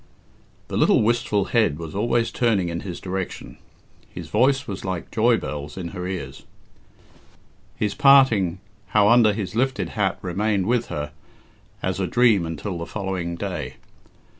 [0.67, 3.59] The little wistful head was always turning in his direction;
[4.09, 6.43] his voice was like joy bells in her ears;
[7.75, 8.57] his parting
[8.97, 11.11] how under his lifted hat remained with her
[11.83, 13.75] as a dream until the following day.